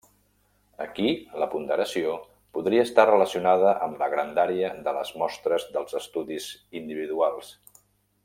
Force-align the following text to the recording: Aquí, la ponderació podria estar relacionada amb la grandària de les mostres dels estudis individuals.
Aquí, 0.85 1.09
la 1.41 1.47
ponderació 1.51 2.15
podria 2.59 2.85
estar 2.87 3.05
relacionada 3.09 3.75
amb 3.89 4.01
la 4.03 4.09
grandària 4.15 4.73
de 4.89 4.95
les 4.99 5.13
mostres 5.25 5.69
dels 5.77 5.97
estudis 6.01 6.49
individuals. 6.83 7.53